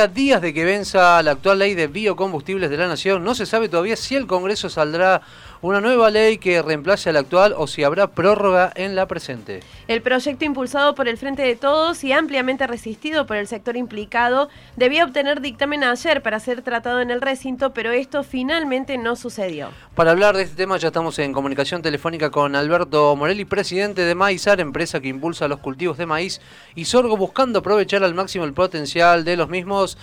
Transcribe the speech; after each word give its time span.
a 0.00 0.08
días 0.08 0.42
de 0.42 0.52
que 0.52 0.64
venza 0.64 1.22
la 1.22 1.32
actual 1.32 1.58
ley 1.58 1.74
de 1.74 1.86
biocombustibles 1.86 2.70
de 2.70 2.76
la 2.76 2.88
Nación, 2.88 3.24
no 3.24 3.34
se 3.34 3.46
sabe 3.46 3.68
todavía 3.68 3.96
si 3.96 4.14
el 4.14 4.26
Congreso 4.26 4.68
saldrá 4.68 5.22
una 5.62 5.80
nueva 5.80 6.10
ley 6.10 6.38
que 6.38 6.62
reemplace 6.62 7.10
a 7.10 7.12
la 7.12 7.20
actual 7.20 7.54
o 7.56 7.66
si 7.66 7.84
habrá 7.84 8.08
prórroga 8.08 8.72
en 8.74 8.94
la 8.94 9.06
presente. 9.06 9.60
El 9.88 10.02
proyecto 10.02 10.44
impulsado 10.44 10.94
por 10.94 11.08
el 11.08 11.16
Frente 11.16 11.42
de 11.42 11.56
Todos 11.56 12.02
y 12.04 12.12
ampliamente 12.12 12.66
resistido 12.66 13.26
por 13.26 13.36
el 13.36 13.46
sector 13.46 13.76
implicado 13.76 14.48
debía 14.76 15.04
obtener 15.04 15.40
dictamen 15.40 15.84
ayer 15.84 16.22
para 16.22 16.40
ser 16.40 16.62
tratado 16.62 17.00
en 17.00 17.10
el 17.10 17.20
recinto, 17.20 17.72
pero 17.72 17.92
esto 17.92 18.22
finalmente 18.22 18.98
no 18.98 19.16
sucedió. 19.16 19.70
Para 19.94 20.10
hablar 20.10 20.36
de 20.36 20.42
este 20.42 20.56
tema 20.56 20.76
ya 20.76 20.88
estamos 20.88 21.18
en 21.18 21.32
comunicación 21.32 21.82
telefónica 21.82 22.30
con 22.30 22.56
Alberto 22.56 23.14
Morelli, 23.16 23.44
presidente 23.44 24.02
de 24.02 24.14
Maizar, 24.14 24.60
empresa 24.60 25.00
que 25.00 25.08
impulsa 25.08 25.48
los 25.48 25.60
cultivos 25.60 25.98
de 25.98 26.06
maíz 26.06 26.40
y 26.74 26.84
sorgo 26.84 27.16
buscando 27.16 27.60
aprovechar 27.60 28.04
al 28.04 28.14
máximo 28.14 28.44
el 28.44 28.52
potencial 28.52 29.24
de 29.24 29.36
los 29.36 29.48
mismos. 29.48 29.96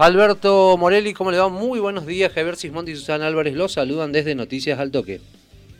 Alberto 0.00 0.78
Morelli, 0.78 1.12
¿cómo 1.12 1.30
le 1.30 1.36
va? 1.36 1.50
Muy 1.50 1.78
buenos 1.78 2.06
días. 2.06 2.32
Javier 2.32 2.56
Sismondi 2.56 2.92
y 2.92 2.96
Susana 2.96 3.26
Álvarez 3.26 3.54
los 3.54 3.72
saludan 3.72 4.12
desde 4.12 4.34
Noticias 4.34 4.78
al 4.78 4.90
Toque. 4.90 5.20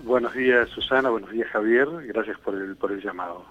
Buenos 0.05 0.34
días, 0.34 0.69
Susana. 0.69 1.09
Buenos 1.09 1.30
días, 1.30 1.48
Javier. 1.48 1.88
Gracias 2.06 2.38
por 2.41 2.55
el, 2.55 2.77
por 2.77 2.92
el 2.92 3.02
llamado. 3.02 3.47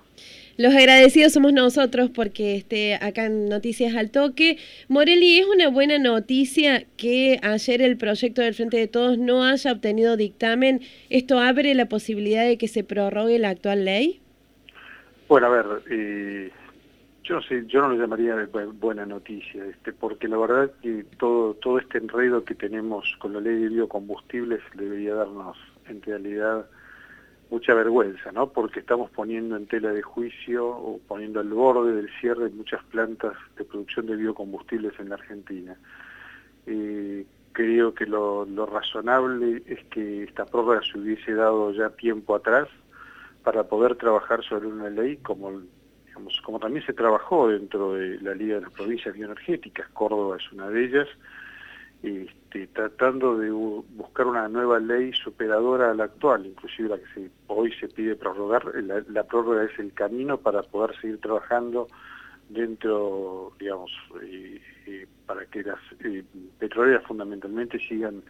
Los 0.58 0.76
agradecidos 0.76 1.34
somos 1.34 1.54
nosotros 1.54 2.12
porque 2.14 2.56
esté 2.56 2.94
acá 2.94 3.26
en 3.26 3.50
Noticias 3.50 3.96
al 3.96 4.12
Toque. 4.12 4.60
Morelli, 4.90 5.40
es 5.40 5.48
una 5.48 5.70
buena 5.70 5.98
noticia 5.98 6.86
que 6.98 7.40
ayer 7.42 7.82
el 7.82 7.98
proyecto 7.98 8.44
del 8.44 8.54
Frente 8.54 8.78
de 8.78 8.88
Todos 8.88 9.18
no 9.18 9.44
haya 9.44 9.72
obtenido 9.72 10.18
dictamen. 10.18 10.82
¿Esto 11.10 11.40
abre 11.40 11.74
la 11.74 11.88
posibilidad 11.88 12.44
de 12.44 12.60
que 12.60 12.68
se 12.68 12.84
prorrogue 12.84 13.40
la 13.40 13.50
actual 13.50 13.86
ley? 13.86 14.22
Bueno, 15.28 15.48
a 15.48 15.50
ver, 15.50 15.66
eh, 15.90 16.52
yo 17.30 17.36
no 17.36 17.42
sé, 17.44 17.64
yo 17.68 17.82
no 17.82 17.90
lo 17.90 17.96
llamaría 17.96 18.50
buena 18.80 19.06
noticia, 19.06 19.64
este, 19.64 19.94
porque 19.94 20.28
la 20.28 20.38
verdad 20.38 20.72
que 20.82 21.06
todo, 21.20 21.54
todo 21.54 21.78
este 21.78 22.00
enredo 22.00 22.44
que 22.44 22.56
tenemos 22.56 23.06
con 23.20 23.34
la 23.34 23.40
ley 23.40 23.56
de 23.62 23.70
biocombustibles 23.70 24.62
debería 24.74 25.14
darnos 25.14 25.56
en 25.88 26.02
realidad 26.02 26.66
mucha 27.52 27.76
vergüenza, 27.76 28.32
¿no? 28.32 28.50
Porque 28.50 28.80
estamos 28.80 29.12
poniendo 29.12 29.56
en 29.58 29.68
tela 29.68 29.92
de 29.92 30.02
juicio 30.02 30.68
o 30.68 31.00
poniendo 31.08 31.40
al 31.40 31.50
borde 31.50 31.94
del 31.94 32.10
cierre 32.20 32.50
muchas 32.50 32.84
plantas 32.86 33.34
de 33.58 33.64
producción 33.64 34.08
de 34.08 34.16
biocombustibles 34.16 35.00
en 35.00 35.10
la 35.10 35.16
Argentina. 35.16 35.78
Eh, 36.66 37.28
creo 37.52 37.94
que 37.94 38.08
lo, 38.08 38.48
razonable 38.66 39.62
es 39.68 39.84
que 39.92 40.24
esta 40.24 40.46
prórroga 40.46 40.82
se 40.82 40.98
hubiese 40.98 41.36
dado 41.36 41.74
ya 41.74 41.92
tiempo 41.92 42.34
atrás 42.34 42.68
para 43.44 43.66
poder 43.66 43.98
trabajar 43.98 44.44
sobre 44.44 44.68
una 44.68 44.90
ley 44.90 45.18
como 45.18 45.62
como 46.44 46.60
también 46.60 46.86
se 46.86 46.94
trabajó 46.94 47.50
dentro 47.50 47.94
de 47.94 48.20
la 48.22 48.34
Liga 48.34 48.56
de 48.56 48.62
las 48.62 48.72
Provincias 48.72 49.14
Bioenergéticas, 49.14 49.90
Córdoba 49.90 50.38
es 50.38 50.52
una 50.52 50.70
de 50.70 50.86
ellas, 50.86 51.08
este, 52.02 52.68
tratando 52.68 53.38
de 53.38 53.52
buscar 53.52 54.28
una 54.28 54.48
nueva 54.48 54.80
ley 54.80 55.12
superadora 55.14 55.92
a 55.92 55.94
la 55.94 56.06
actual, 56.06 56.46
inclusive 56.46 56.90
la 56.90 56.98
que 56.98 57.30
hoy 57.48 57.74
se 57.74 57.90
pide 57.90 58.16
prorrogar, 58.16 58.64
la, 59.08 59.24
prórroga 59.24 59.66
es 59.66 59.78
el 59.80 59.94
camino 59.94 60.38
para 60.38 60.64
poder 60.64 60.98
seguir 61.02 61.20
trabajando 61.20 61.88
dentro, 62.48 63.52
digamos, 63.60 63.92
eh, 64.22 64.62
eh, 64.88 65.08
para 65.26 65.46
que 65.46 65.64
las 65.64 65.80
eh, 66.04 66.24
petroleras 66.58 67.04
fundamentalmente 67.06 67.78
sigan 67.80 68.24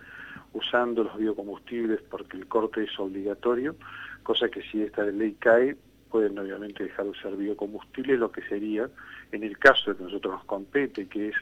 usando 0.54 1.04
los 1.04 1.18
biocombustibles 1.18 2.02
porque 2.10 2.38
el 2.38 2.48
corte 2.48 2.84
es 2.84 3.00
obligatorio, 3.00 3.76
cosa 4.24 4.50
que 4.50 4.62
si 4.64 4.82
esta 4.82 5.04
ley 5.04 5.36
cae 5.40 5.78
pueden 6.10 6.38
obviamente 6.40 6.84
dejar 6.84 7.06
de 7.06 7.12
usar 7.12 7.36
biocombustible, 7.36 8.18
lo 8.18 8.32
que 8.32 8.42
sería, 8.44 8.90
en 9.32 9.44
el 9.44 9.58
caso 9.58 9.92
de 9.92 9.98
que 9.98 10.04
nosotros 10.04 10.34
nos 10.34 10.44
compete, 10.46 11.08
que 11.08 11.30
es 11.30 11.36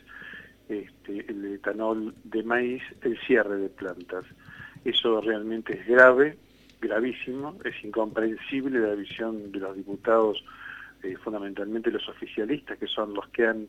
este, 0.69 1.31
el 1.31 1.45
etanol 1.45 2.13
de 2.23 2.43
maíz, 2.43 2.83
el 3.01 3.17
cierre 3.19 3.57
de 3.57 3.69
plantas. 3.69 4.25
Eso 4.83 5.21
realmente 5.21 5.79
es 5.79 5.87
grave, 5.87 6.37
gravísimo, 6.81 7.57
es 7.63 7.75
incomprensible 7.83 8.79
la 8.79 8.95
visión 8.95 9.51
de 9.51 9.59
los 9.59 9.75
diputados, 9.75 10.43
eh, 11.03 11.15
fundamentalmente 11.23 11.91
los 11.91 12.07
oficialistas, 12.09 12.77
que 12.77 12.87
son 12.87 13.13
los 13.13 13.27
que 13.29 13.47
han 13.47 13.67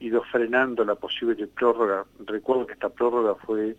ido 0.00 0.22
frenando 0.24 0.84
la 0.84 0.94
posible 0.94 1.46
prórroga. 1.46 2.04
Recuerdo 2.26 2.66
que 2.66 2.72
esta 2.72 2.88
prórroga 2.88 3.34
fue 3.34 3.76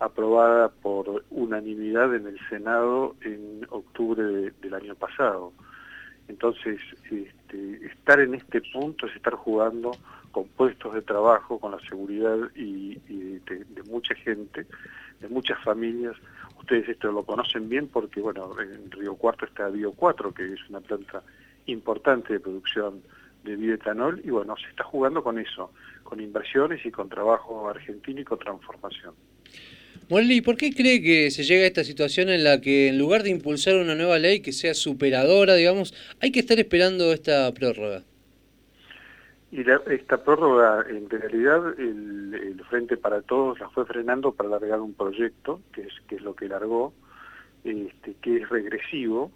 aprobada 0.00 0.70
por 0.70 1.24
unanimidad 1.30 2.14
en 2.14 2.26
el 2.26 2.38
Senado 2.48 3.14
en 3.20 3.66
octubre 3.70 4.50
del 4.50 4.74
año 4.74 4.94
pasado. 4.94 5.52
Entonces, 6.28 6.80
este, 7.10 7.86
estar 7.86 8.20
en 8.20 8.34
este 8.34 8.60
punto 8.72 9.06
es 9.06 9.16
estar 9.16 9.34
jugando 9.34 9.92
con 10.30 10.46
puestos 10.48 10.94
de 10.94 11.02
trabajo, 11.02 11.58
con 11.58 11.72
la 11.72 11.80
seguridad 11.80 12.36
y, 12.54 12.94
de, 12.96 13.82
mucha 13.88 14.14
gente, 14.14 14.66
de 15.20 15.28
muchas 15.28 15.62
familias. 15.64 16.16
Ustedes 16.58 16.88
esto 16.88 17.10
lo 17.10 17.24
conocen 17.24 17.68
bien 17.68 17.88
porque, 17.88 18.20
bueno, 18.20 18.54
en 18.60 18.90
Río 18.90 19.16
Cuarto 19.16 19.44
está 19.44 19.68
Bio 19.68 19.92
4, 19.92 20.32
que 20.32 20.52
es 20.52 20.60
una 20.68 20.80
planta 20.80 21.22
importante 21.66 22.34
de 22.34 22.40
producción 22.40 23.02
de 23.42 23.56
bioetanol, 23.56 24.20
y 24.22 24.30
bueno, 24.30 24.54
se 24.56 24.68
está 24.68 24.84
jugando 24.84 25.22
con 25.22 25.38
eso, 25.38 25.72
con 26.04 26.20
inversiones 26.20 26.84
y 26.84 26.90
con 26.90 27.08
trabajo 27.08 27.68
argentino 27.68 28.20
y 28.20 28.24
con 28.24 28.38
transformación. 28.38 29.14
Molly, 30.10 30.40
¿por 30.40 30.56
qué 30.56 30.72
cree 30.72 31.00
que 31.00 31.30
se 31.30 31.44
llega 31.44 31.62
a 31.62 31.68
esta 31.68 31.84
situación 31.84 32.30
en 32.30 32.42
la 32.42 32.60
que 32.60 32.88
en 32.88 32.98
lugar 32.98 33.22
de 33.22 33.30
impulsar 33.30 33.76
una 33.76 33.94
nueva 33.94 34.18
ley 34.18 34.40
que 34.40 34.50
sea 34.50 34.74
superadora, 34.74 35.54
digamos, 35.54 35.94
hay 36.20 36.32
que 36.32 36.40
estar 36.40 36.58
esperando 36.58 37.12
esta 37.12 37.54
prórroga? 37.54 38.02
Y 39.52 39.60
esta 39.60 40.22
prórroga, 40.24 40.84
en 40.88 41.08
realidad, 41.08 41.78
el, 41.78 42.60
Frente 42.68 42.96
para 42.96 43.20
Todos 43.22 43.58
la 43.58 43.68
fue 43.70 43.84
frenando 43.84 44.30
para 44.30 44.48
largar 44.48 44.80
un 44.80 44.94
proyecto, 44.94 45.60
que 45.72 45.82
es, 45.82 45.92
que 46.08 46.16
es 46.16 46.22
lo 46.22 46.36
que 46.36 46.46
largó, 46.46 46.92
este, 47.64 48.14
que 48.22 48.36
es 48.36 48.48
regresivo, 48.48 49.32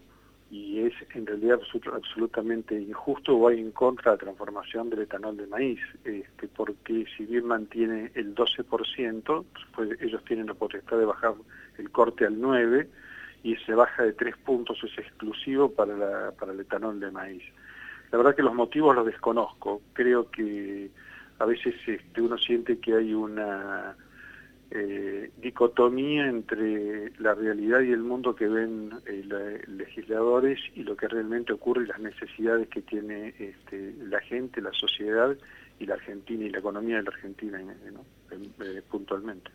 y 0.54 0.87
es 0.87 0.94
en 1.16 1.26
realidad 1.26 1.59
absolutamente 1.92 2.81
injusto 2.81 3.48
hay 3.48 3.59
en 3.59 3.72
contra 3.72 4.12
de 4.12 4.19
la 4.19 4.22
transformación 4.22 4.88
del 4.88 5.00
etanol 5.00 5.37
de 5.37 5.48
maíz, 5.48 5.81
este, 6.04 6.47
porque 6.47 7.06
si 7.16 7.26
bien 7.26 7.47
mantiene 7.47 8.12
el 8.15 8.37
12%, 8.37 9.44
pues 9.75 10.00
ellos 10.00 10.22
tienen 10.25 10.47
la 10.47 10.54
potestad 10.54 10.98
de 10.98 11.06
bajar 11.06 11.34
el 11.76 11.91
corte 11.91 12.25
al 12.25 12.41
9% 12.41 12.87
y 13.43 13.56
se 13.56 13.75
baja 13.75 14.04
de 14.04 14.12
3 14.12 14.37
puntos, 14.44 14.78
es 14.84 14.97
exclusivo 14.97 15.72
para, 15.72 15.97
la, 15.97 16.31
para 16.38 16.53
el 16.53 16.60
etanol 16.60 17.00
de 17.00 17.10
maíz. 17.10 17.43
La 18.12 18.19
verdad 18.19 18.37
que 18.37 18.44
los 18.44 18.54
motivos 18.54 18.94
los 18.94 19.06
desconozco, 19.06 19.82
creo 19.93 20.31
que 20.31 20.88
a 21.41 21.47
veces 21.47 21.75
este, 21.84 22.20
uno 22.20 22.38
siente 22.38 22.78
que 22.78 22.94
hay 22.94 23.12
una 23.12 23.97
eh, 24.77 25.31
dicotomía 25.41 26.27
entre 26.27 27.12
la 27.21 27.33
realidad 27.35 27.81
y 27.83 27.93
el 27.93 28.01
mundo 28.01 28.35
que 28.35 28.49
ven 28.49 28.91
eh, 29.07 29.62
legisladores 29.69 30.59
y 30.75 30.83
lo 30.83 30.97
que 30.97 31.07
realmente 31.07 31.53
ocurre 31.53 31.85
y 31.85 31.87
las 31.87 32.01
necesidades 32.01 32.67
que 32.69 32.83
tiene 32.83 33.35
este, 33.39 33.95
la 34.09 34.21
gente, 34.21 34.61
la 34.61 34.73
sociedad 34.73 35.37
y 35.79 35.87
la 35.87 35.95
Argentina 35.95 36.45
y 36.45 36.51
la 36.51 36.59
economía 36.59 36.97
de 36.97 37.05
la 37.05 37.11
Argentina 37.11 37.62
eh, 38.33 38.83
puntualmente. 38.91 39.49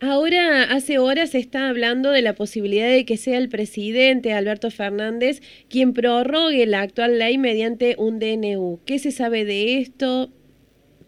Ahora, 0.00 0.62
hace 0.72 1.00
horas 1.00 1.30
se 1.30 1.38
está 1.38 1.68
hablando 1.68 2.12
de 2.12 2.22
la 2.22 2.34
posibilidad 2.34 2.88
de 2.88 3.04
que 3.04 3.16
sea 3.16 3.38
el 3.38 3.48
presidente 3.48 4.32
Alberto 4.32 4.70
Fernández 4.70 5.40
quien 5.68 5.92
prorrogue 5.92 6.66
la 6.66 6.82
actual 6.82 7.18
ley 7.18 7.36
mediante 7.36 7.96
un 7.98 8.20
DNU. 8.20 8.78
¿Qué 8.86 9.00
se 9.00 9.10
sabe 9.10 9.44
de 9.44 9.78
esto? 9.78 10.30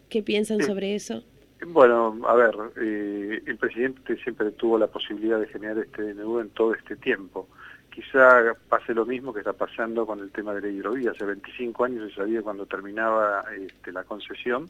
¿Qué 0.09 0.21
piensan 0.23 0.61
sobre 0.61 0.95
eso? 0.95 1.23
Bueno, 1.67 2.15
a 2.27 2.35
ver, 2.35 2.55
eh, 2.75 3.41
el 3.43 3.57
presidente 3.57 4.15
siempre 4.17 4.51
tuvo 4.51 4.77
la 4.77 4.85
posibilidad 4.85 5.39
de 5.39 5.47
generar 5.47 5.79
este 5.79 6.13
DNU 6.13 6.39
en 6.39 6.49
todo 6.51 6.75
este 6.75 6.95
tiempo. 6.95 7.47
Quizá 7.89 8.53
pase 8.69 8.93
lo 8.93 9.03
mismo 9.03 9.33
que 9.33 9.39
está 9.39 9.53
pasando 9.53 10.05
con 10.05 10.19
el 10.19 10.31
tema 10.31 10.53
de 10.53 10.61
la 10.61 10.67
hidrovía. 10.67 11.11
Hace 11.11 11.25
25 11.25 11.85
años 11.85 12.09
se 12.09 12.17
sabía 12.17 12.43
cuando 12.43 12.67
terminaba 12.67 13.45
este, 13.57 13.91
la 13.91 14.03
concesión 14.03 14.69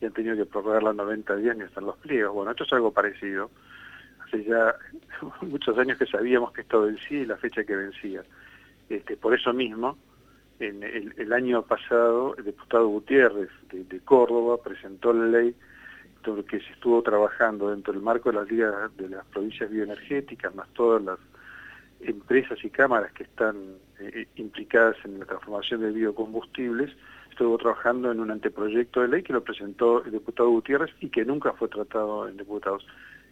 y 0.00 0.06
han 0.06 0.12
tenido 0.14 0.34
que 0.34 0.46
prorrogarla 0.46 0.94
90 0.94 1.36
días 1.36 1.56
ni 1.58 1.64
hasta 1.64 1.82
los 1.82 1.98
pliegos. 1.98 2.34
Bueno, 2.34 2.52
esto 2.52 2.64
es 2.64 2.72
algo 2.72 2.90
parecido. 2.90 3.50
Hace 4.24 4.42
ya 4.44 4.74
muchos 5.42 5.76
años 5.76 5.98
que 5.98 6.06
sabíamos 6.06 6.52
que 6.52 6.62
esto 6.62 6.82
vencía 6.82 7.20
y 7.20 7.26
la 7.26 7.36
fecha 7.36 7.64
que 7.64 7.76
vencía. 7.76 8.22
Este, 8.88 9.18
por 9.18 9.34
eso 9.34 9.52
mismo, 9.52 9.98
en 10.58 10.82
el, 10.82 11.32
año 11.34 11.62
pasado, 11.62 12.34
el 12.38 12.44
diputado 12.44 12.88
Gutiérrez 12.88 13.50
de 13.70 14.00
Córdoba 14.00 14.56
presentó 14.62 15.12
la 15.12 15.26
ley 15.26 15.54
que 16.22 16.60
se 16.60 16.72
estuvo 16.72 17.02
trabajando 17.02 17.70
dentro 17.70 17.92
del 17.92 18.02
marco 18.02 18.30
de 18.30 18.38
las 18.38 18.50
ligas 18.50 18.96
de 18.96 19.08
las 19.08 19.24
provincias 19.26 19.70
bioenergéticas, 19.70 20.54
más 20.54 20.68
todas 20.74 21.02
las 21.02 21.18
empresas 22.00 22.58
y 22.64 22.70
cámaras 22.70 23.12
que 23.12 23.24
están 23.24 23.56
eh, 24.00 24.26
implicadas 24.36 24.96
en 25.04 25.18
la 25.18 25.26
transformación 25.26 25.80
de 25.80 25.92
biocombustibles, 25.92 26.90
estuvo 27.30 27.56
trabajando 27.58 28.10
en 28.10 28.20
un 28.20 28.30
anteproyecto 28.30 29.00
de 29.00 29.08
ley 29.08 29.22
que 29.22 29.32
lo 29.32 29.42
presentó 29.42 30.04
el 30.04 30.12
diputado 30.12 30.50
Gutiérrez 30.50 30.90
y 31.00 31.08
que 31.08 31.24
nunca 31.24 31.52
fue 31.52 31.68
tratado 31.68 32.28
en 32.28 32.36
diputados. 32.36 32.86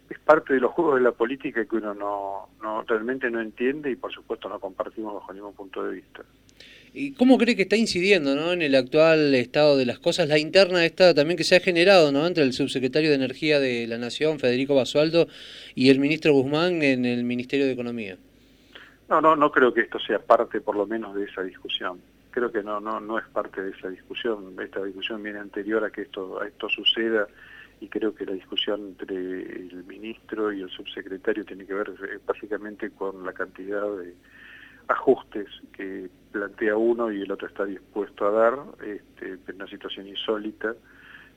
Es 0.09 0.19
parte 0.19 0.55
de 0.55 0.61
los 0.61 0.73
juegos 0.73 0.97
de 0.97 1.03
la 1.03 1.13
política 1.13 1.65
que 1.67 1.77
uno 1.77 1.95
no, 1.95 2.49
no 2.63 2.83
realmente 2.83 3.31
no 3.31 3.41
entiende 3.41 3.91
y 3.91 3.97
por 3.97 4.13
supuesto 4.13 4.49
no 4.49 4.59
compartimos 4.59 5.15
bajo 5.15 5.33
ningún 5.33 5.55
punto 5.55 5.85
de 5.85 5.97
vista. 5.97 6.23
¿Y 6.95 7.13
cómo 7.13 7.39
cree 7.39 7.55
que 7.55 7.63
está 7.63 7.77
incidiendo 7.77 8.35
¿no? 8.35 8.53
en 8.53 8.63
el 8.63 8.75
actual 8.75 9.35
estado 9.35 9.77
de 9.77 9.87
las 9.87 9.99
cosas 9.99 10.29
la 10.29 10.39
interna 10.39 10.85
esta 10.85 11.15
también 11.15 11.37
que 11.37 11.45
se 11.45 11.57
ha 11.57 11.61
generado 11.61 12.11
¿no? 12.13 12.27
entre 12.27 12.43
el 12.43 12.53
subsecretario 12.53 13.11
de 13.11 13.17
Energía 13.17 13.61
de 13.61 13.87
la 13.87 13.99
Nación, 13.99 14.39
Federico 14.39 14.75
Basualdo, 14.75 15.29
y 15.75 15.91
el 15.91 16.01
ministro 16.01 16.33
Guzmán 16.33 16.83
en 16.83 17.05
el 17.05 17.25
Ministerio 17.25 17.67
de 17.67 17.73
Economía? 17.73 18.17
No, 19.09 19.21
no, 19.21 19.37
no 19.37 19.51
creo 19.51 19.73
que 19.73 19.83
esto 19.83 19.99
sea 19.99 20.19
parte 20.19 20.61
por 20.61 20.77
lo 20.77 20.87
menos 20.87 21.15
de 21.15 21.25
esa 21.25 21.43
discusión. 21.43 22.01
Creo 22.31 22.53
que 22.53 22.63
no, 22.63 22.81
no, 22.81 23.01
no 23.01 23.19
es 23.19 23.27
parte 23.29 23.63
de 23.63 23.71
esa 23.71 23.89
discusión. 23.89 24.55
Esta 24.61 24.85
discusión 24.85 25.23
viene 25.23 25.39
anterior 25.39 25.85
a 25.85 25.91
que 25.91 26.03
esto, 26.03 26.41
a 26.41 26.47
esto 26.47 26.69
suceda 26.69 27.27
y 27.81 27.89
creo 27.89 28.15
que 28.15 28.27
la 28.27 28.33
discusión 28.33 28.97
entre 28.99 29.17
el 29.17 29.85
ministro 29.87 30.53
y 30.53 30.63
el 30.63 30.71
subsecretario 30.71 31.45
tiene 31.45 31.65
que 31.65 31.75
ver 31.75 31.89
eh, 31.89 32.19
básicamente 32.27 32.91
con 32.91 33.25
la 33.25 33.33
cantidad 33.33 33.83
de 33.99 34.15
ajustes 34.89 35.47
que 35.73 36.09
plantea 36.31 36.77
uno 36.77 37.13
y 37.13 37.23
el 37.23 37.33
otro 37.33 37.49
está 37.49 37.65
dispuesto 37.65 38.27
a 38.27 38.31
dar 38.31 38.59
este, 38.87 39.53
una 39.53 39.67
situación 39.67 40.07
insólita 40.07 40.75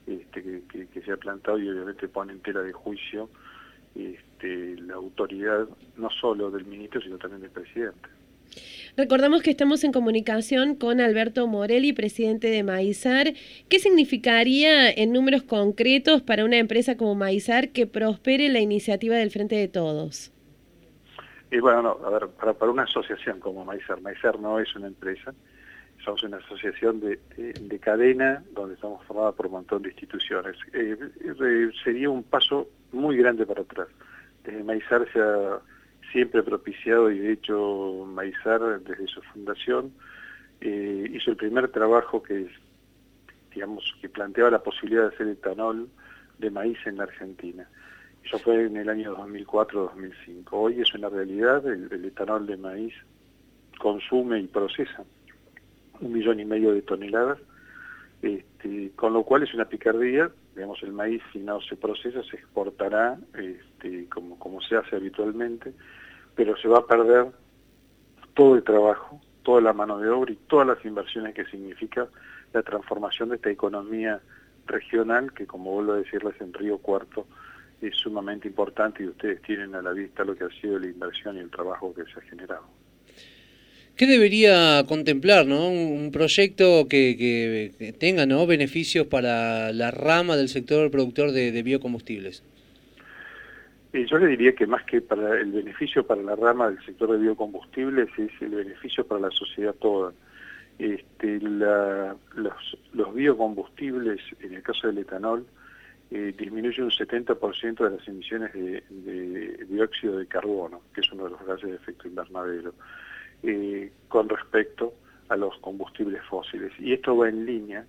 este, 0.08 0.64
que, 0.68 1.02
se 1.02 1.12
ha 1.12 1.18
plantado 1.18 1.60
y 1.60 1.70
obviamente 1.70 2.08
pone 2.08 2.34
en 2.34 2.40
tela 2.40 2.62
de 2.62 2.74
juicio 2.74 3.30
este, 3.96 4.78
la 4.82 4.96
autoridad 4.96 5.68
no 5.98 6.10
solo 6.10 6.50
del 6.52 6.66
ministro 6.66 7.02
sino 7.02 7.18
también 7.18 7.42
del 7.42 7.52
presidente. 7.52 8.10
Recordamos 8.98 9.42
que 9.42 9.52
estamos 9.52 9.84
en 9.86 9.94
comunicación 9.94 10.76
con 10.76 11.00
Alberto 11.00 11.48
Morelli, 11.48 11.94
presidente 11.94 12.50
de 12.50 12.64
Maizar. 12.64 13.34
¿Qué 13.70 13.80
significaría 13.80 14.92
en 14.92 15.14
números 15.14 15.44
concretos 15.44 16.22
para 16.22 16.44
una 16.44 16.58
empresa 16.58 16.98
como 16.98 17.16
Maizar 17.16 17.70
que 17.70 17.88
prospere 17.88 18.50
la 18.50 18.60
iniciativa 18.60 19.16
del 19.16 19.32
Frente 19.32 19.56
de 19.56 19.70
Todos? 19.70 20.34
Y 21.52 21.60
bueno, 21.60 21.98
a 22.06 22.10
ver, 22.10 22.30
para, 22.30 22.72
una 22.72 22.84
asociación 22.84 23.42
como 23.42 23.66
Maizar, 23.66 24.02
Maizar 24.02 24.40
no 24.40 24.58
es 24.58 24.74
una 24.74 24.88
empresa, 24.88 25.34
somos 26.04 26.24
una 26.24 26.38
asociación 26.38 27.02
de, 27.02 27.20
cadena 27.80 28.42
donde 28.54 28.76
estamos 28.76 29.06
formados 29.06 29.36
por 29.36 29.48
un 29.48 29.52
montón 29.54 29.82
de 29.82 29.90
instituciones. 29.90 30.56
Eh, 30.72 30.98
sería 31.84 32.10
un 32.10 32.24
paso 32.24 32.70
muy 32.94 33.18
grande 33.18 33.46
para 33.46 33.62
atrás. 33.64 33.90
Desde 34.46 34.64
Maizar 34.64 35.06
se 35.12 35.20
ha 35.20 35.60
siempre 36.12 36.42
propiciado 36.42 37.12
y 37.12 37.20
de 37.20 37.34
hecho 37.34 38.06
Maizar 38.08 38.62
desde 38.82 39.08
su 39.08 39.22
fundación 39.22 39.92
eh, 40.62 41.10
hizo 41.14 41.32
el 41.32 41.38
primer 41.38 41.70
trabajo 41.70 42.24
que 42.24 42.48
digamos 43.54 43.84
que 44.02 44.08
planteaba 44.08 44.52
la 44.52 44.64
posibilidad 44.64 45.10
de 45.10 45.16
hacer 45.16 45.28
etanol 45.28 45.90
de 46.38 46.50
maíz 46.50 46.78
en 46.86 46.98
la 46.98 47.04
Argentina. 47.04 47.68
Eso 48.24 48.40
fue 48.40 48.66
en 48.66 48.78
el 48.78 48.90
año 48.90 49.16
2004-2005. 49.18 50.44
Hoy 50.52 50.82
es 50.82 50.94
una 50.94 51.10
realidad, 51.10 51.66
el, 51.66 52.06
etanol 52.06 52.46
de 52.46 52.58
maíz 52.58 52.94
consume 53.80 54.40
y 54.40 54.48
procesa 54.48 55.04
un 56.00 56.14
millón 56.14 56.40
y 56.40 56.46
medio 56.46 56.74
de 56.74 56.82
toneladas, 56.82 57.40
este, 58.22 58.92
con 58.96 59.14
lo 59.14 59.24
cual 59.24 59.44
es 59.44 59.54
una 59.54 59.66
picardía, 59.66 60.32
digamos, 60.56 60.82
el 60.84 60.94
maíz 60.94 61.22
si 61.32 61.40
no 61.40 61.62
se 61.62 61.76
procesa 61.76 62.24
se 62.24 62.38
exportará 62.38 63.18
este, 63.36 64.08
como 64.10 64.62
se 64.62 64.76
hace 64.76 64.96
habitualmente, 64.96 65.74
pero 66.36 66.56
se 66.58 66.68
va 66.68 66.80
a 66.80 66.86
perder 66.88 67.28
todo 68.34 68.56
el 68.56 68.64
trabajo, 68.64 69.22
toda 69.44 69.62
la 69.62 69.74
mano 69.74 69.98
de 70.00 70.10
obra 70.10 70.32
y 70.32 70.36
todas 70.48 70.68
las 70.68 70.84
inversiones 70.86 71.34
que 71.34 71.46
significa 71.46 72.08
la 72.54 72.64
transformación 72.64 73.30
de 73.30 73.36
esta 73.36 73.50
economía 73.50 74.20
regional 74.66 75.34
que, 75.34 75.48
como 75.48 75.72
vuelvo 75.72 75.94
a 75.94 75.98
decirles, 75.98 76.40
en 76.40 76.54
Río 76.54 76.78
Cuarto 76.78 77.26
es 77.82 77.96
sumamente 77.96 78.48
importante 78.48 79.04
y 79.04 79.08
ustedes 79.08 79.42
tienen 79.42 79.76
a 79.76 79.82
la 79.82 79.92
vista 79.92 80.24
lo 80.24 80.36
que 80.36 80.46
ha 80.46 80.50
sido 80.62 80.80
la 80.80 80.88
inversión 80.88 81.38
y 81.38 81.40
el 81.40 81.50
trabajo 81.50 81.94
que 81.94 82.04
se 82.04 82.20
ha 82.20 82.22
generado. 82.30 82.64
¿Qué 83.96 84.08
debería 84.08 84.84
contemplar 84.88 85.46
¿no? 85.46 85.68
un 85.70 86.12
proyecto 86.12 86.88
que, 86.88 87.96
tenga 88.00 88.26
¿no? 88.26 88.48
beneficios 88.48 89.08
para 89.08 89.72
la 89.74 89.92
rama 89.92 90.38
del 90.38 90.48
sector 90.48 90.90
productor 90.90 91.32
de 91.32 91.62
biocombustibles? 91.62 92.44
yo 93.94 94.18
le 94.18 94.28
diría 94.28 94.54
que 94.54 94.66
más 94.66 94.84
que 94.86 95.02
para 95.02 95.40
el 95.40 95.52
beneficio 95.52 96.06
para 96.06 96.22
la 96.22 96.36
rama 96.36 96.70
del 96.70 96.84
sector 96.86 97.12
de 97.12 97.18
biocombustibles 97.18 98.08
es 98.18 98.32
el 98.42 98.50
beneficio 98.50 99.06
para 99.06 99.22
la 99.22 99.32
sociedad 99.32 99.74
toda. 99.76 100.14
Este, 100.80 101.40
los, 101.42 103.14
biocombustibles, 103.14 104.20
en 104.40 104.54
el 104.54 104.64
caso 104.64 104.88
del 104.88 105.00
etanol, 105.00 105.46
eh, 106.12 106.34
disminuyen 106.38 106.84
un 106.86 106.92
70% 106.92 107.84
de 107.84 107.98
las 107.98 108.08
emisiones 108.08 108.54
de, 108.54 109.66
dióxido 109.70 110.18
de 110.18 110.28
carbono, 110.28 110.82
que 110.94 111.02
es 111.02 111.12
uno 111.12 111.24
de 111.24 111.30
los 111.32 111.46
gases 111.46 111.70
de 111.70 111.76
efecto 111.76 112.08
invernadero, 112.08 112.74
eh, 113.44 113.92
con 114.10 114.28
respecto 114.28 114.94
a 115.30 115.38
los 115.38 115.58
combustibles 115.60 116.22
fósiles. 116.26 116.74
Y 116.80 116.92
esto 116.94 117.16
va 117.16 117.30
en 117.30 117.46
línea 117.46 117.86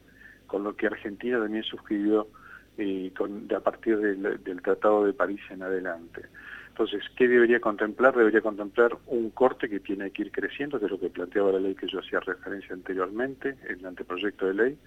con 0.46 0.62
lo 0.62 0.76
que 0.76 0.86
Argentina 0.86 1.40
también 1.40 1.64
suscribió 1.64 2.28
con, 3.16 3.48
a 3.54 3.60
partir 3.60 3.98
del, 3.98 4.62
Tratado 4.62 5.04
de 5.04 5.12
París 5.12 5.40
en 5.50 5.62
adelante. 5.62 6.22
Entonces, 6.68 7.02
¿qué 7.16 7.28
debería 7.28 7.60
contemplar? 7.60 8.16
Debería 8.16 8.40
contemplar 8.40 8.96
un 9.06 9.30
corte 9.30 9.68
que 9.68 9.80
tiene 9.80 10.10
que 10.10 10.22
ir 10.22 10.32
creciendo, 10.32 10.78
que 10.78 10.86
es 10.86 10.90
lo 10.90 10.98
que 10.98 11.10
planteaba 11.10 11.52
la 11.52 11.58
ley 11.58 11.74
que 11.74 11.86
yo 11.86 11.98
hacía 11.98 12.20
referencia 12.20 12.74
anteriormente, 12.74 13.56
el 13.68 13.84
anteproyecto 13.84 14.46
de 14.46 14.54
ley, 14.54 14.78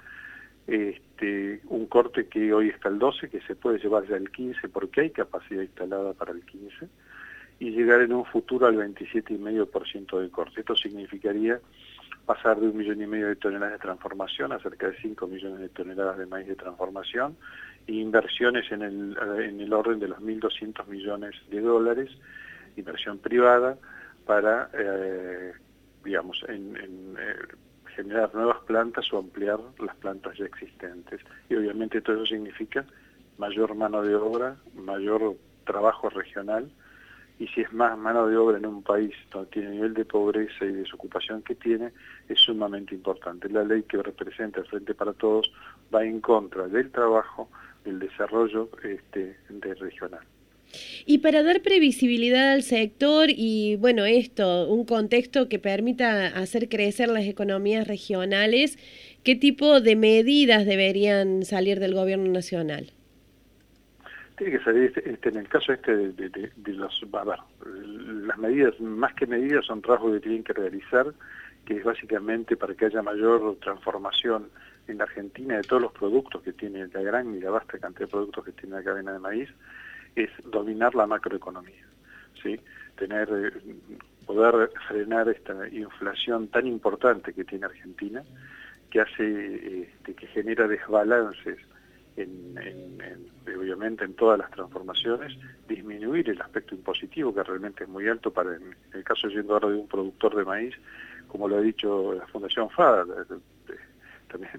este, 0.67 1.61
un 1.67 1.85
corte 1.85 2.27
que 2.27 2.53
hoy 2.53 2.69
está 2.69 2.89
al 2.89 2.99
12, 2.99 3.29
que 3.29 3.41
se 3.41 3.55
puede 3.55 3.79
llevar 3.79 4.07
ya 4.07 4.15
al 4.15 4.31
15 4.31 4.69
porque 4.69 5.01
hay 5.01 5.09
capacidad 5.11 5.61
instalada 5.61 6.13
para 6.13 6.31
el 6.31 6.43
15, 6.43 6.87
y 7.59 7.71
llegar 7.71 8.01
en 8.01 8.13
un 8.13 8.25
futuro 8.25 8.67
al 8.67 8.75
27,5% 8.75 10.19
de 10.19 10.29
corte. 10.29 10.59
Esto 10.59 10.75
significaría 10.75 11.59
pasar 12.25 12.59
de 12.59 12.67
un 12.67 12.77
millón 12.77 13.01
y 13.01 13.07
medio 13.07 13.27
de 13.27 13.35
toneladas 13.35 13.73
de 13.73 13.79
transformación 13.79 14.51
a 14.51 14.59
cerca 14.59 14.89
de 14.89 14.97
5 14.97 15.27
millones 15.27 15.59
de 15.59 15.69
toneladas 15.69 16.17
de 16.17 16.25
maíz 16.25 16.47
de 16.47 16.55
transformación 16.55 17.37
e 17.87 17.93
inversiones 17.93 18.71
en 18.71 18.81
el, 18.81 19.17
en 19.39 19.61
el 19.61 19.71
orden 19.71 19.99
de 19.99 20.07
los 20.07 20.19
1.200 20.19 20.87
millones 20.87 21.35
de 21.49 21.61
dólares, 21.61 22.09
inversión 22.75 23.19
privada, 23.19 23.77
para, 24.25 24.69
eh, 24.73 25.53
digamos, 26.03 26.43
en, 26.47 26.75
eh, 27.19 27.35
generar 27.95 28.33
nuevas 28.35 28.59
plantas 28.65 29.11
o 29.13 29.17
ampliar 29.17 29.59
las 29.79 29.95
plantas 29.97 30.37
ya 30.37 30.45
existentes. 30.45 31.21
Y 31.49 31.55
obviamente 31.55 32.01
todo 32.01 32.17
eso 32.17 32.25
significa 32.25 32.85
mayor 33.37 33.75
mano 33.75 34.01
de 34.01 34.15
obra, 34.15 34.55
mayor 34.75 35.35
trabajo 35.65 36.09
regional, 36.09 36.69
y 37.37 37.47
si 37.47 37.61
es 37.61 37.73
más 37.73 37.97
mano 37.97 38.27
de 38.27 38.37
obra 38.37 38.57
en 38.57 38.65
un 38.65 38.81
país 38.81 39.13
donde 39.31 39.49
tiene 39.49 39.71
nivel 39.71 39.93
de 39.93 40.05
pobreza 40.05 40.63
y 40.63 40.71
desocupación 40.71 41.41
que 41.41 41.55
tiene, 41.55 41.91
es 42.29 42.39
sumamente 42.39 42.95
importante. 42.95 43.49
La 43.49 43.63
ley 43.63 43.83
que 43.83 44.01
representa 44.01 44.61
el 44.61 44.67
Frente 44.67 44.93
para 44.93 45.11
Todos 45.13 45.51
va 45.93 46.05
en 46.05 46.21
contra 46.21 46.67
del 46.67 46.91
trabajo, 46.91 47.49
del 47.83 47.99
desarrollo 47.99 48.69
este, 48.83 49.37
de 49.49 49.73
regional. 49.75 50.25
Y 51.05 51.19
para 51.19 51.43
dar 51.43 51.61
previsibilidad 51.61 52.53
al 52.53 52.63
sector 52.63 53.29
y, 53.29 53.75
bueno, 53.77 54.05
esto, 54.05 54.67
un 54.67 54.85
contexto 54.85 55.49
que 55.49 55.59
permita 55.59 56.27
hacer 56.27 56.69
crecer 56.69 57.09
las 57.09 57.25
economías 57.25 57.87
regionales, 57.87 58.77
¿qué 59.23 59.35
tipo 59.35 59.81
de 59.81 59.95
medidas 59.95 60.65
deberían 60.65 61.43
salir 61.43 61.79
del 61.79 61.93
gobierno 61.93 62.31
nacional? 62.31 62.91
Tiene 64.37 64.57
que 64.57 64.63
salir, 64.63 64.83
este, 64.83 65.09
este, 65.09 65.29
en 65.29 65.37
el 65.37 65.47
caso 65.47 65.71
este 65.71 65.95
de, 65.95 66.51
los, 66.73 67.01
a 67.13 67.23
ver, 67.23 67.39
las 68.27 68.37
medidas, 68.37 68.79
más 68.81 69.13
que 69.13 69.25
medidas, 69.25 69.65
son 69.65 69.81
trabajos 69.81 70.13
que 70.13 70.19
tienen 70.19 70.43
que 70.43 70.53
realizar, 70.53 71.13
que 71.65 71.77
es 71.77 71.83
básicamente 71.83 72.57
para 72.57 72.75
que 72.75 72.85
haya 72.85 73.01
mayor 73.01 73.57
transformación 73.61 74.49
en 74.87 74.97
la 74.97 75.05
Argentina 75.05 75.55
de 75.55 75.63
todos 75.63 75.81
los 75.81 75.91
productos 75.93 76.41
que 76.43 76.53
tiene 76.53 76.87
la 76.87 77.01
gran 77.01 77.33
y 77.33 77.39
la 77.39 77.49
vasta 77.49 77.79
cantidad 77.79 78.07
de 78.07 78.11
productos 78.11 78.45
que 78.45 78.51
tiene 78.51 78.75
la 78.75 78.83
cadena 78.83 79.13
de 79.13 79.19
maíz, 79.19 79.49
es 80.15 80.29
dominar 80.45 80.95
la 80.95 81.07
macroeconomía, 81.07 81.85
¿sí? 82.41 82.59
Tener, 82.97 83.29
eh, 83.29 83.75
poder 84.25 84.71
frenar 84.87 85.29
esta 85.29 85.67
inflación 85.69 86.47
tan 86.47 86.67
importante 86.67 87.33
que 87.33 87.43
tiene 87.43 87.65
Argentina, 87.65 88.23
que 88.89 89.01
hace, 89.01 89.81
este, 89.83 90.13
que 90.13 90.27
genera 90.27 90.67
desbalances 90.67 91.57
en, 92.17 92.55
obviamente 93.57 94.05
en 94.05 94.13
todas 94.13 94.39
las 94.39 94.49
transformaciones, 94.51 95.37
disminuir 95.67 96.29
el 96.29 96.41
aspecto 96.41 96.75
impositivo, 96.75 97.33
que 97.33 97.43
realmente 97.43 97.83
es 97.83 97.89
muy 97.89 98.07
alto 98.07 98.31
para, 98.31 98.55
en 98.55 98.75
el 98.93 99.03
caso 99.03 99.27
yendo 99.27 99.53
ahora 99.53 99.69
de 99.69 99.75
un 99.75 99.87
productor 99.87 100.35
de 100.35 100.45
maíz, 100.45 100.75
como 101.27 101.47
lo 101.47 101.57
ha 101.57 101.61
dicho 101.61 102.13
la 102.13 102.25
Fundación 102.27 102.69
FADA, 102.69 103.05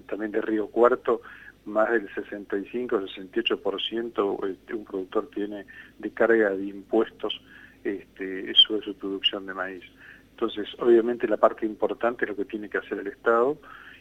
también, 0.07 0.31
de 0.31 0.41
Río 0.41 0.67
Cuarto, 0.67 1.21
más 1.65 1.91
del 1.91 2.09
65-68% 2.09 4.49
este, 4.49 4.73
un 4.73 4.85
productor 4.85 5.29
tiene 5.29 5.65
de 5.99 6.09
carga 6.11 6.51
de 6.51 6.65
impuestos 6.65 7.41
este, 7.83 8.53
sobre 8.55 8.81
su 8.83 8.95
producción 8.95 9.45
de 9.45 9.53
maíz. 9.53 9.83
Entonces, 10.31 10.67
obviamente 10.79 11.27
la 11.27 11.37
parte 11.37 11.65
importante 11.65 12.25
es 12.25 12.29
lo 12.29 12.37
que 12.37 12.45
tiene 12.45 12.69
que 12.69 12.77
hacer 12.77 12.99
el 12.99 13.07
Estado, 13.07 13.57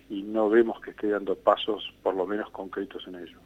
y 0.09 0.23
no 0.23 0.49
vemos 0.49 0.80
que 0.80 0.90
esté 0.90 1.09
dando 1.09 1.35
pasos 1.35 1.92
por 2.02 2.14
lo 2.14 2.26
menos 2.26 2.50
concretos 2.50 3.06
en 3.09 3.16
ello. 3.16 3.38